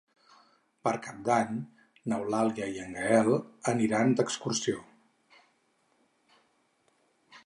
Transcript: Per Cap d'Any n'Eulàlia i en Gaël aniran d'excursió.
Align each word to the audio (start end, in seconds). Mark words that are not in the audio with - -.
Per 0.85 0.91
Cap 1.07 1.19
d'Any 1.27 1.59
n'Eulàlia 2.13 2.69
i 2.77 2.81
en 2.85 2.97
Gaël 3.01 3.29
aniran 3.73 4.17
d'excursió. 4.21 4.83